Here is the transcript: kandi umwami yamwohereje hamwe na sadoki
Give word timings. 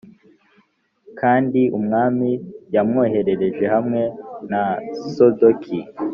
kandi 1.19 1.61
umwami 1.77 2.29
yamwohereje 2.75 3.65
hamwe 3.73 4.01
na 4.49 4.63
sadoki 5.13 5.79